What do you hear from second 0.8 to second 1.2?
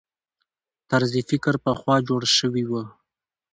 طرز